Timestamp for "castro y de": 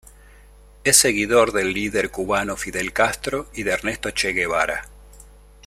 2.91-3.69